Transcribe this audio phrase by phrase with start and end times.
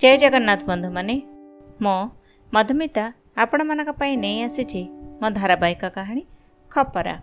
[0.00, 1.14] ଜୟ ଜଗନ୍ନାଥ ବନ୍ଧୁମାନେ
[1.80, 1.94] ମୁଁ
[2.52, 3.04] ମଧୁମିତା
[3.36, 4.82] ଆପଣମାନଙ୍କ ପାଇଁ ନେଇ ଆସିଛି
[5.20, 6.22] ମୋ ଧାରାବାହିକ କାହାଣୀ
[6.70, 7.14] ଖପରା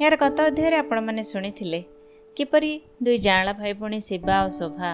[0.00, 1.80] ଏହାର ଗତ ଅଧ୍ୟାୟରେ ଆପଣମାନେ ଶୁଣିଥିଲେ
[2.36, 2.70] କିପରି
[3.04, 4.90] ଦୁଇ ଜାଆଁଳା ଭାଇ ଭଉଣୀ ଶିବା ଓ ଶୋଭା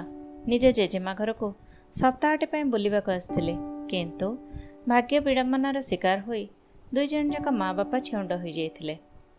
[0.50, 1.48] ନିଜ ଜେଜେମା ଘରକୁ
[1.94, 3.54] ସପ୍ତାହଟେ ପାଇଁ ବୁଲିବାକୁ ଆସିଥିଲେ
[3.90, 4.28] କିନ୍ତୁ
[4.88, 6.44] ଭାଗ୍ୟ ବିଡ଼ମ୍ବନାର ଶିକାର ହୋଇ
[6.92, 8.94] ଦୁଇ ଜଣ ଯାକ ମା ବାପା ଛେଉଣ୍ଡ ହୋଇଯାଇଥିଲେ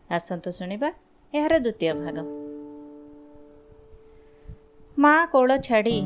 [0.10, 0.90] ଆସନ୍ତୁ ଶୁଣିବା
[1.34, 2.18] ଏହାର ଦ୍ୱିତୀୟ ଭାଗ
[4.98, 5.98] ମା କୋଳ ଛାଡ଼ି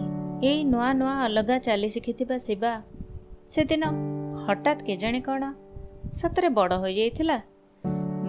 [0.44, 2.72] ଏଇ ନୂଆ ନୂଆ ଅଲଗା ଚାଲି ଶିଖିଥିବା ଶିବା
[3.50, 3.84] ସେଦିନ
[4.48, 5.44] ହଠାତ୍ କେଜାଣି କ'ଣ
[6.14, 7.38] ସତରେ ବଡ଼ ହୋଇଯାଇଥିଲା।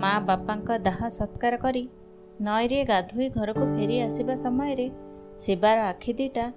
[0.03, 1.89] ମା ବାପାଙ୍କ ଦାହ ସତ୍କାର କରି
[2.41, 4.91] ନଈରେ ଗାଧୋଇ ଘରକୁ ଫେରି ଆସିବା ସମୟରେ
[5.39, 6.53] ଶିବାର ଆଖି ଦିଟା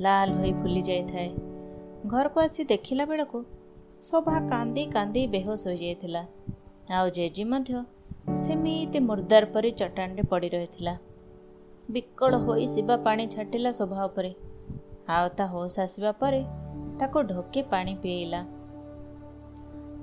[0.00, 1.30] ଲାଲ ହୋଇ ଫୁଲି ଯାଇଥାଏ।
[2.06, 3.44] ଘରକୁ ଆସି ଦେଖିଲା ବେଳକୁ
[4.00, 6.22] ଶୋଭା କାନ୍ଦି କାନ୍ଦି ବେହୋସ ହୋଇଯାଇଥିଲା।
[6.90, 7.84] ଆଉ ଜେଜି ମଧ୍ୟ
[8.46, 10.94] ସେମିତି ମୁର୍ଦାର ପରି ଚଟାଣରେ ପଡ଼ି ରହିଥିଲା।
[11.90, 14.49] ବିକଳ ହୋଇ ଶିବା ପାଣି ଛାଟିଲା ଶୋଭା ଉପରେ।
[15.10, 16.40] ଆଉ ତା ହୋସ୍ ଆସିବା ପରେ
[17.00, 18.40] ତାକୁ ଢୋକେ ପାଣି ପିଏଇଲା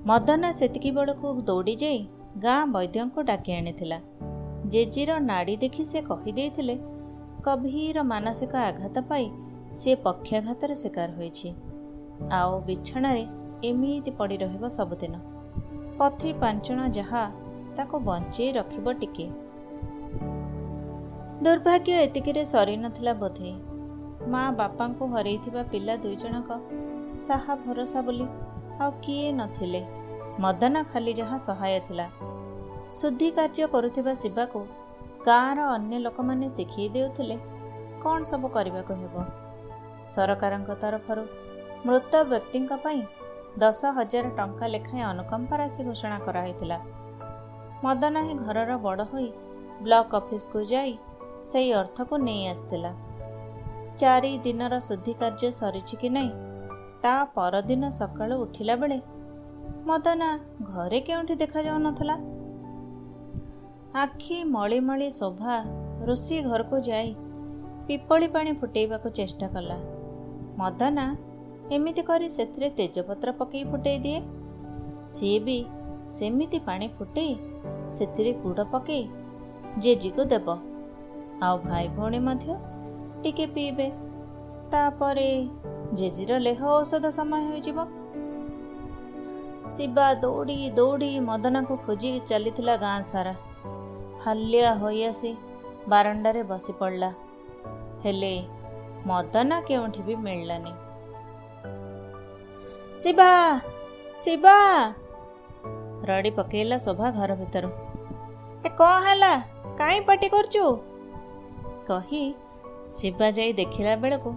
[0.06, 2.00] ମଦନା ସେତିକି ବେଳକୁ ଦୌଡ଼ି ଯାଇ
[2.38, 3.98] ଗାଁ ବୈଦ୍ୟଙ୍କୁ ଡାକି ଆଣିଥିଲା।
[4.70, 6.76] ଜେଜିର ନାଡ଼ି ଦେଖି ସେ କହିଦେଇଥିଲେ
[7.46, 9.26] ଗଭୀର ମାନସିକ ଆଘାତ ପାଇ
[9.73, 11.50] ସେ ପକ୍ଷାଘାତର ଶିକାର ହୋଇଛି।
[12.31, 13.24] ଆଉ ବିଛଣାରେ
[13.64, 15.16] ଏମିତି ପଡ଼ି ରହିବ ସବୁଦିନ।
[15.98, 17.24] ପଥି ପାଞ୍ଚଣ ଯାହା
[17.78, 19.28] ତାକୁ ବଞ୍ଚେଇ ରଖିବ ଟିକେ।
[21.44, 23.52] ଦୁର୍ଭାଗ୍ୟ ଏତିକିରେ ସରିନଥିଲା ବୋଧେ।
[24.33, 26.50] ମା ବାପାଙ୍କୁ ହରେଇଥିବା ପିଲା ଦୁଇ ଜଣଙ୍କ
[27.28, 28.25] ସାହା ଭରସା ବୋଲି
[28.81, 29.81] ଆଉ କିଏ ନଥିଲେ।
[30.39, 32.06] ମଦନା ଖାଲି ଯାହା ସହାୟ ଥିଲା।
[32.92, 34.59] ଶୁଦ୍ଧି କାର୍ଯ୍ୟ କରୁଥିବା ଶିବାକୁ
[35.25, 37.38] ଗାଁର ଅନ୍ୟ ଲୋକମାନେ ଶିଖେଇ ଦେଉଥିଲେ
[38.03, 39.16] କ'ଣ ସବୁ କରିବାକୁ ହେବ?
[40.16, 41.23] ସରକାରଙ୍କ ତରଫରୁ
[41.86, 43.02] ମୃତ ବ୍ୟକ୍ତିଙ୍କ ପାଇଁ
[43.59, 46.78] ଦଶ ହଜାର ଟଙ୍କା ଲେଖାଏଁ ଅନୁକମ୍ପା ରାଶି ଘୋଷଣା କରାହୋଇଥିଲା।
[47.84, 49.30] ମଦନା ହିଁ ଘରର ବଡ଼ ହୋଇ
[49.84, 50.94] ବ୍ଲକ ଅଫିସକୁ ଯାଇ
[51.52, 52.91] ସେହି ଅର୍ଥକୁ ନେଇ ଆସିଥିଲା।
[54.00, 56.34] ଚାରି ଦିନର ଶୁଦ୍ଧି କାର୍ଯ୍ୟ ସରିଛି କି ନାହିଁ
[57.03, 58.98] ତା ପରଦିନ ସକାଳୁ ଉଠିଲା ବେଳେ
[59.86, 60.30] ମଦନା
[60.63, 62.16] ଘରେ କେଉଁଠି ଦେଖାଯାଉନଥିଲା
[64.03, 65.56] ଆଖି ମଳି ମଳି ଶୋଭା
[66.08, 67.12] ରୋଷେଇ ଘରକୁ ଯାଇ
[67.88, 69.78] ପିପଳି ପାଣି ଫୁଟେଇବାକୁ ଚେଷ୍ଟା କଲା।
[70.58, 71.06] ମଦନା
[71.72, 74.19] ଏମିତି କରି ସେଥିରେ ତେଜପତ୍ର ପକାଇ ଫୁଟେଇ ଦିଏ।
[75.12, 75.58] ସିଏ ବି
[76.19, 77.34] ସେମିତି ପାଣି ଫୁଟେଇ
[77.97, 79.03] ସେଥିରେ ଗୁଡ଼ ପକାଇ
[79.78, 80.47] ଜେଜିକୁ ଦେବ।
[81.41, 82.58] ଆଉ ଭାଇ ଭଉଣୀ ମଧ୍ୟ
[83.23, 83.91] ଟିକେ ପିଇବେ।
[84.72, 85.29] ତାପରେ
[85.94, 87.78] ଜେଜିର ଲେହ ଔଷଧ ସମୟ ହୋଇଯିବ।
[89.67, 93.33] ଶିବା ଦୌଡ଼ି ଦୌଡ଼ି ମଦନାକୁ ଖୋଜି ଚାଲିଥିଲା ଗାଁ ସାରା।
[94.25, 95.31] ହାଲିଆ ହୋଇ ଆସି
[95.88, 97.09] ବାରଣ୍ଡାରେ ବସି ପଡ଼ିଲା
[98.03, 98.33] ହେଲେ
[99.05, 100.73] ମଦନା କେଉଁଠି ବି ମିଳିଲାନି।
[103.03, 103.59] ଶିବା!
[104.23, 104.57] ଶିବା!
[106.03, 107.69] ରଡ଼ି ପକେଇଲା ଶୋଭା ଘର ଭିତରୁ।
[108.66, 109.34] ଏ କ'ଣ ହେଲା?
[109.78, 110.63] କାହିଁ ପାଟି କରୁଛୁ?
[111.88, 112.23] କହି
[112.96, 114.30] ଶିବା ଯାଇ ଦେଖିଲା ବେଳକୁ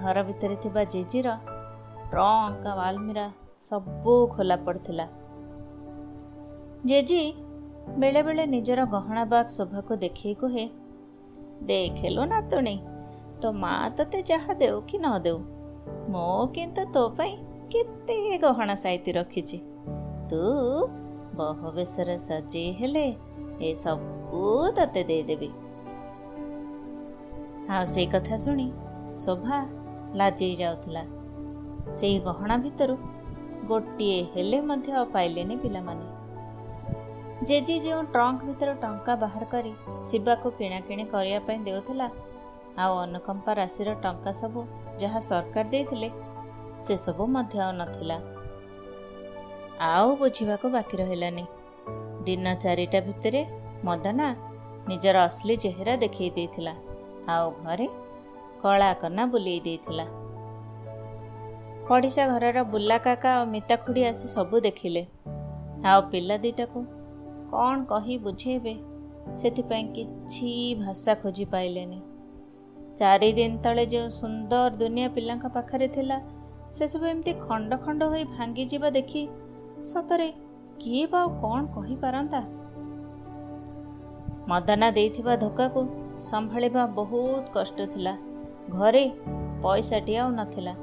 [0.00, 1.28] ଘର ଭିତରେ ଥିବା ଜେଜିର
[2.12, 3.26] ଟ୍ରଙ୍କ ଆଲମିରା
[3.68, 5.06] ସବୁ ଖୋଲା ପଡ଼ିଥିଲା।
[6.86, 7.22] ଜେଜି
[8.00, 10.64] ବେଳେବେଳେ ନିଜର ଗହଣା ବାଗ ଶୋଭାକୁ ଦେଖେଇ କୁହେ
[11.62, 12.76] ଦେଖିଲୁ ନାତୁଣୀ
[13.40, 15.38] ତୋ ମା ତତେ ଯାହା ଦେଉ କି ନ ଦେଉ
[16.12, 17.34] ମୁଁ କିନ୍ତୁ ତୋ ପାଇଁ
[17.72, 19.58] କେତେ ଗହଣା ସାଇତି ରଖିଛି।
[20.30, 20.42] ତୁ
[21.38, 23.06] ବହୁ ବେଶରେ ସଜେଇ ହେଲେ
[23.60, 24.42] ଏସବୁ
[24.76, 25.50] ତତେ ଦେଇଦେବି।
[27.74, 28.66] ଆଉ ସେଇ କଥା ଶୁଣି
[29.22, 29.58] ଶୋଭା
[30.14, 31.02] ଲାଜେଇ ଯାଉଥିଲା।
[31.98, 32.94] ସେଇ ଗହଣା ଭିତରୁ
[33.68, 36.06] ଗୋଟିଏ ହେଲେ ମଧ୍ୟ ପାଇଲେନି ପିଲାମାନେ।
[37.48, 39.72] ଜେଜି ଯେଉଁ ଟ୍ରଙ୍କ ଭିତରୁ ଟଙ୍କା ବାହାର କରି
[40.10, 42.08] ଶିବାକୁ କିଣାକିଣି କରିବା ପାଇଁ ଦେଉଥିଲା
[42.78, 44.60] ଆଉ ଅନୁକମ୍ପା ରାଶିର ଟଙ୍କା ସବୁ
[44.98, 46.08] ଯାହା ସରକାର ଦେଇଥିଲେ
[46.84, 48.18] ସେସବୁ ମଧ୍ୟ ନଥିଲା।
[49.92, 51.44] ଆଉ ବୁଝିବାକୁ ବାକି ରହିଲାନି।
[52.26, 53.42] ଦିନ ଚାରିଟା ଭିତରେ
[53.84, 54.28] ମଦନା
[54.88, 56.74] ନିଜର ଅସଲି ଚେହେରା ଦେଖେଇ ଦେଇଥିଲା।
[57.28, 57.88] ଆଉ ଘରେ
[58.62, 60.04] କଳା କନା ବୁଲେଇ ଦେଇଥିଲା।
[61.88, 65.06] ପଡ଼ିଶା ଘରର ବୁଲା କାକା ଆଉ ମିତା ଖୁଡ଼ି ଆସି ସବୁ ଦେଖିଲେ।
[65.84, 66.84] ଆଉ ପିଲା ଦିଟାକୁ
[67.50, 68.74] କ'ଣ କହି ବୁଝେଇବେ
[69.38, 72.02] ସେଥିପାଇଁ କିଛି ଭାଷା ଖୋଜି ପାଇଲେନି।
[72.96, 76.20] ଚାରି ଦିନ ତଳେ ଯେଉଁ ସୁନ୍ଦର ଦୁନିଆ ପିଲାଙ୍କ ପାଖରେ ଥିଲା
[76.74, 79.28] ସେସବୁ ଏମିତି ଖଣ୍ଡ ଖଣ୍ଡ ହୋଇ ଭାଙ୍ଗିଯିବା ଦେଖି
[79.82, 80.32] ସତରେ
[80.80, 82.40] କିଏ ବା ଆଉ କ'ଣ କହିପାରନ୍ତା?
[84.48, 88.14] ମଦନା ଦେଇଥିବା ଧୋକାକୁ ସମ୍ଭାଳିବା ବହୁତ କଷ୍ଟ ଥିଲା।
[88.76, 89.04] ଘରେ
[89.62, 90.74] ପଇସାଟିଏ ଆଉ ନଥିଲା।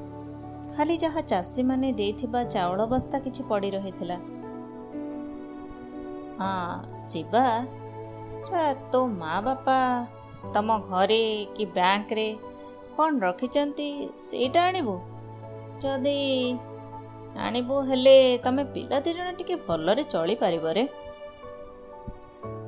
[0.75, 4.17] ଖାଲି ଯାହା ଚାଷୀମାନେ ଦେଇଥିବା ଚାଉଳ ବସ୍ତା କିଛି ପଡ଼ି ରହିଥିଲା।
[6.39, 6.51] ହଁ
[7.07, 7.45] ଶିବା
[8.91, 9.77] ତୋ ମା ବାପା
[10.53, 11.23] ତମ ଘରେ
[11.55, 12.27] କି ବ୍ୟାଙ୍କରେ
[12.97, 13.87] କ'ଣ ରଖିଛନ୍ତି
[14.27, 14.95] ସେଇଟା ଆଣିବୁ?
[15.81, 16.19] ଯଦି
[17.45, 20.83] ଆଣିବୁ ହେଲେ ତମେ ପିଲା ଦୁଇ ଜଣ ଟିକେ ଭଲରେ ଚଳିପାରିବ ରେ।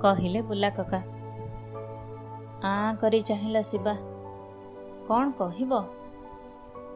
[0.02, 1.00] କହିଲେ ବୁଲା କକା
[2.64, 3.94] ଆଁ କରି ଚାହିଁଲା ଶିବା।
[5.08, 5.84] କ'ଣ କହିବ?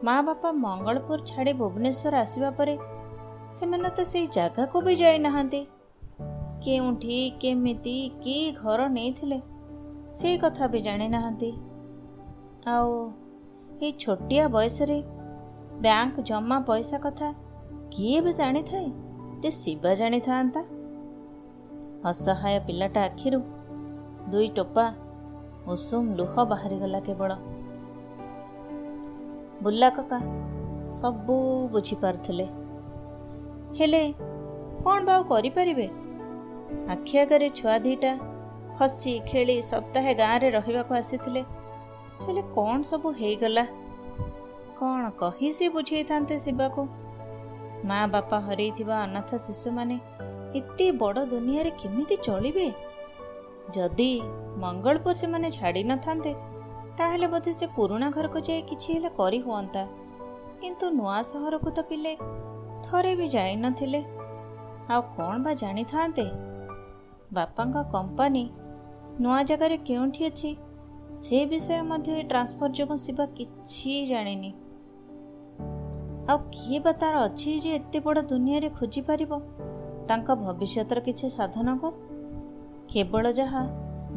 [0.04, 2.78] ମା ବାପା ମଙ୍ଗଳପୁର ଛାଡ଼ି ଭୁବନେଶ୍ୱର ଆସିବା ପରେ
[3.54, 5.66] ସେମାନେ ତ ସେଇ ଜାଗାକୁ ବି ଯାଇନାହାନ୍ତି।
[6.64, 9.42] କେଉଁଠି କେମିତି କି ଘର ନେଇଥିଲେ
[10.14, 11.52] ସେଇ କଥା ବି ଜାଣିନାହାନ୍ତି।
[12.66, 13.10] ଆଉ
[13.82, 15.02] ଏଇ ଛୋଟିଆ ବୟସରେ
[15.80, 17.34] ବ୍ୟାଙ୍କ ଜମା ପଇସା କଥା
[17.92, 18.92] କିଏ ବି ଜାଣିଥାଏ?
[19.40, 20.60] ଯେ ଶିବା ଜାଣିଥାନ୍ତା।
[22.04, 23.40] ଅସହାୟ ପିଲାଟା ଆଖିରୁ
[24.30, 24.92] ଦୁଇ ଟୋପା
[25.68, 27.34] ଉଷୁମ ଲୁହ ବାହାରିଗଲା କେବଳ।
[29.62, 30.18] ବୁଲା କକା
[30.86, 32.46] ସବୁ ବୁଝିପାରୁଥିଲେ।
[33.78, 34.14] ହେଲେ
[34.84, 35.88] କ'ଣ ବା ଆଉ କରିପାରିବେ?
[36.88, 38.12] ଆଖି ଆଗରେ ଛୁଆ ଦିଟା
[38.80, 41.42] ହସି ଖେଳି ସପ୍ତାହେ ଗାଁରେ ରହିବାକୁ ଆସିଥିଲେ।
[42.20, 43.64] ହେଲେ କ'ଣ ସବୁ ହେଇଗଲା?
[44.78, 46.86] କ'ଣ କହି ସେ ବୁଝେଇଥାନ୍ତେ ଶିବାକୁ?
[47.84, 49.98] ମା ବାପା ହରେଇଥିବା ଅନାଥ ଶିଶୁମାନେ
[50.54, 52.72] ଏତେ ବଡ଼ ଦୁନିଆରେ କେମିତି ଚଳିବେ?
[53.72, 54.22] ଯଦି
[54.56, 56.32] ମଙ୍ଗଳପୁର ସେମାନେ ଛାଡ଼ି ନଥାନ୍ତେ
[56.98, 59.82] ତାହେଲେ ବୋଧେ ସେ ପୁରୁଣା ଘରକୁ ଯାଇ କିଛି ହେଲେ କରି ହୁଅନ୍ତା।
[60.60, 62.16] କିନ୍ତୁ ନୂଆ ସହରକୁ ତ ପିଲେ
[62.84, 64.00] ଥରେ ବି ଯାଇନଥିଲେ
[64.90, 66.26] ଆଉ କ'ଣ ବା ଜାଣିଥାନ୍ତେ?
[67.32, 68.44] ବାପାଙ୍କ କମ୍ପାନୀ
[69.20, 70.50] ନୂଆ ଜାଗାରେ କେଉଁଠି ଅଛି
[71.22, 74.50] ସେ ବିଷୟ ମଧ୍ୟ ଏ ଟ୍ରାନ୍ସଫର ଯୋଗୁଁ ଶିବା କିଛି ଜାଣିନି।
[76.28, 79.32] ଆଉ କିଏ ବା ତାର ଅଛି ଯେ ଏତେ ବଡ଼ ଦୁନିଆରେ ଖୋଜିପାରିବ?
[80.08, 81.88] ତାଙ୍କ ଭବିଷ୍ୟତର କିଛି ସାଧନକୁ
[82.94, 83.62] କେବଳ ଯାହା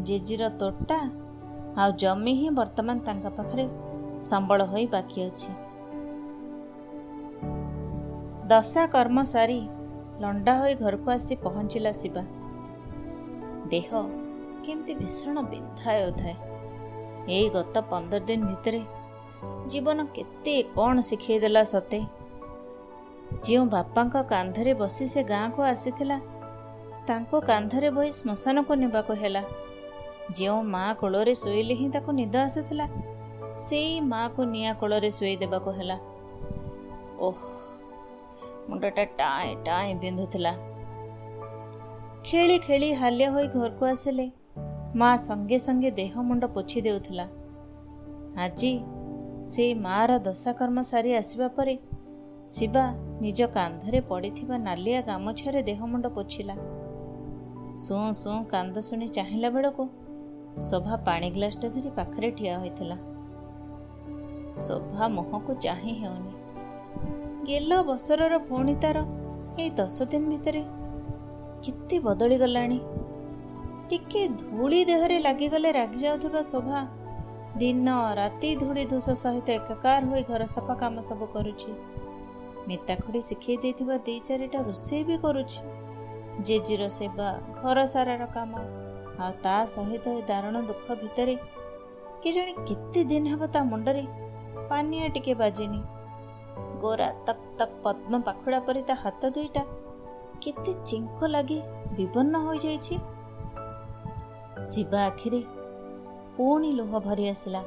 [0.04, 0.98] ଜେଜିର ତୋଟା
[1.78, 3.66] ଆଉ ଜମି ହିଁ ବର୍ତ୍ତମାନ ତାଙ୍କ ପାଖରେ
[4.22, 5.52] ସମ୍ବଳ ହୋଇ ବାକି ଅଛି।
[8.48, 9.60] ଦଶା କର୍ମ ସାରି
[10.20, 12.24] ଲଣ୍ଡା ହୋଇ ଘରକୁ ଆସି ପହଞ୍ଚିଲା ଶିବା।
[13.68, 13.90] ଦେହ
[14.66, 16.36] କେମିତି ଭୀଷଣ ବିନ୍ଧା ହେଉଥାଏ
[17.30, 18.82] ଏଇ ଗତ ପନ୍ଦର ଦିନ ଭିତରେ
[19.68, 22.02] ଜୀବନ କେତେ କ'ଣ ଶିଖେଇଦେଲା ସତେ।
[23.46, 26.18] ଯେଉଁ ବାପାଙ୍କ କାନ୍ଧରେ ବସି ସେ ଗାଁକୁ ଆସିଥିଲା
[27.07, 29.42] ତାଙ୍କୁ କାନ୍ଧରେ ବୋହି ଶ୍ମଶାନକୁ ନେବାକୁ ହେଲା।
[30.38, 32.86] ଯେଉଁ ମା କୋଳରେ ଶୋଇଲେ ହିଁ ତାକୁ ନିଦ ଆସୁଥିଲା
[33.68, 35.98] ସେଇ ମାକୁ ନିଆଁ କୋଳରେ ଶୋଇ ଦେବାକୁ ହେଲା।
[37.27, 37.38] ଓହ
[38.69, 40.54] ମୁଣ୍ଡଟା ଟାଏଁ ଟାଏଁ ବିନ୍ଧୁଥିଲା।
[42.24, 44.25] ଖେଳି ଖେଳି ହାଲିଆ ହୋଇ ଘରକୁ ଆସିଲେ
[44.95, 47.25] ମା ସଙ୍ଗେ ସଙ୍ଗେ ଦେହ ମୁଣ୍ଡ ପୋଛି ଦେଉଥିଲା।
[48.44, 48.71] ଆଜି
[49.51, 51.75] ସେଇ ମାର ଦଶାକର୍ମ ସାରି ଆସିବା ପରେ
[52.50, 52.83] ଶିବା
[53.21, 56.56] ନିଜ କାନ୍ଧରେ ପଡ଼ିଥିବା ନାଲିଆ ଗାମୁଛାରେ ଦେହ ମୁଣ୍ଡ ପୋଛିଲା।
[57.78, 59.84] ସୁଁ ସୁଁ କାନ୍ଦ ଶୁଣି ଚାହିଁଲା ବେଳକୁ
[60.70, 62.98] ଶୋଭା ପାଣି ଗ୍ଲାସଟା ଧରି ପାଖରେ ଠିଆ ହୋଇଥିଲା।
[64.56, 66.32] ଶୋଭା ମୁହଁକୁ ଚାହିଁ ହେଉନି।
[67.46, 68.98] ଗେଲ ବସରର ଭଉଣୀ ତାର
[69.60, 70.64] ଏଇ ଦଶ ଦିନ ଭିତରେ
[71.64, 72.80] କେତେ ବଦଳିଗଲାଣି
[73.90, 76.80] ଟିକେ ଧୂଳି ଦେହରେ ଲାଗିଗଲେ ରାଗି ଯାଉଥିବା ଶୋଭା
[77.58, 81.72] ଦିନ ରାତି ଧୂଳି ଧୂସ ସହିତ ଏକାକାର ହୋଇ ଘର ସଫା କାମ ସବୁ କରୁଛି।
[82.68, 85.60] ମିତାଖୁଡ଼ି ଶିଖେଇ ଦେଇଥିବା ଦି ଚାରିଟା ରୋଷେଇ ବି କରୁଛି।
[86.45, 87.30] ଜେଜିର ସେବା
[87.62, 88.51] ଘର ସାରାର କାମ
[89.19, 91.36] ଆଉ ତା ସହିତ ଏ ଦାରୁଣ ଦୁଃଖ ଭିତରେ
[92.24, 94.04] କେଜାଣି କେତେ ଦିନ ହେବ ତା ମୁଣ୍ଡରେ
[94.69, 95.81] ପାନିଆ ଟିକେ ବାଜିନି।
[96.81, 99.63] ଗୋରା ତକ୍ ତକ୍ ପଦ୍ମ ପାଖୁଡ଼ା ପରି ତା ହାତ ଦୁଇଟା
[100.42, 101.60] କେତେ ଚିଙ୍କ ଲାଗି
[101.98, 102.95] ବିବର୍ଣ୍ଣ ହୋଇଯାଇଛି।
[104.68, 105.42] ଶିବା ଆଖିରେ
[106.38, 107.62] ପୁଣି ଲୁହ ଭରି ଆସିଲା।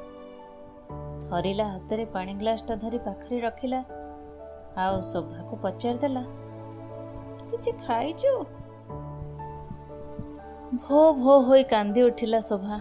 [1.30, 3.80] ଧରିଲା ହାତରେ ପାଣି ଗ୍ଲାସଟା ଧରି ପାଖରେ ରଖିଲା
[4.76, 6.22] ଆଉ ଶୋଭାକୁ ପଚାରିଦେଲା
[7.50, 8.32] କିଛି ଖାଇଛୁ?
[10.84, 12.76] ଭୋ ଭୋ ହୋଇ କାନ୍ଦି ଉଠିଲା ଶୋଭା।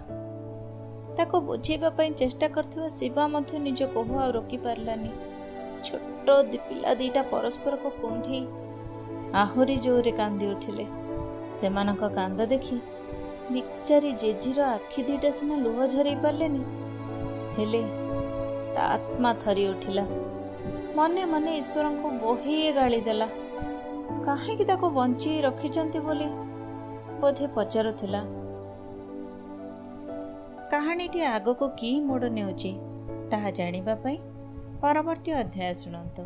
[1.18, 5.12] ତାକୁ ବୁଝେଇବା ପାଇଁ ଚେଷ୍ଟା କରୁଥିବା ଶିବା ମଧ୍ୟ ନିଜ କୋହ ଆଉ ରୋକି ପାରିଲାନି।
[5.84, 6.28] ଛୋଟ
[6.70, 8.42] ପିଲା ଦିଟା ପରସ୍ପରକୁ କୁଣ୍ଢେଇ
[9.34, 10.86] ଆହୁରି ଜୋରରେ କାନ୍ଦି ଉଠିଲେ।
[11.60, 12.80] ସେମାନଙ୍କ କାନ୍ଦ ଦେଖି
[13.52, 16.62] ବିଚାରି ଜେଜିର ଆଖି ଦିଟା ସିନା ଲୁହ ଝରେଇ ପାରିଲେନି
[17.58, 17.82] ହେଲେ
[18.76, 20.06] ତା ଆତ୍ମା ଥରି ଉଠିଲା।
[20.96, 23.28] ମନେ ମନେ ଈଶ୍ୱରଙ୍କୁ ବହିଏ ଗାଳି ଦେଲା।
[24.26, 26.30] କାହିଁକି ତାକୁ ବଞ୍ଚେଇ ରଖିଛନ୍ତି ବୋଲି
[27.22, 28.22] ବୋଧେ ପଚାରୁଥିଲା
[30.72, 32.72] କାହାଣୀଟି ଆଗକୁ କି ମୋଡ଼ ନେଉଛି
[33.32, 34.18] ତାହା ଜାଣିବା ପାଇଁ
[34.82, 36.24] ପରବର୍ତ୍ତୀ ଅଧ୍ୟାୟ ଶୁଣନ୍ତୁ।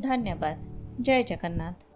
[0.00, 0.56] ଧନ୍ୟବାଦ
[1.00, 1.87] ଜୟ ଜଗନ୍ନାଥ।